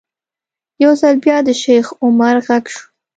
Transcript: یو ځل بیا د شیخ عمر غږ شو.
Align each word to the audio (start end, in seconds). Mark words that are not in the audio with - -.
یو 0.83 0.91
ځل 1.01 1.15
بیا 1.25 1.37
د 1.47 1.49
شیخ 1.61 1.85
عمر 2.03 2.35
غږ 2.47 2.65
شو. 2.73 2.83